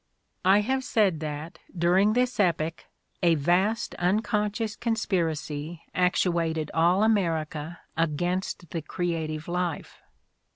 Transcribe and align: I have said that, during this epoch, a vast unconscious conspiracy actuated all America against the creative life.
I 0.43 0.61
have 0.61 0.83
said 0.83 1.19
that, 1.19 1.59
during 1.77 2.13
this 2.13 2.39
epoch, 2.39 2.85
a 3.21 3.35
vast 3.35 3.93
unconscious 3.99 4.75
conspiracy 4.75 5.83
actuated 5.93 6.71
all 6.73 7.03
America 7.03 7.77
against 7.95 8.71
the 8.71 8.81
creative 8.81 9.47
life. 9.47 10.01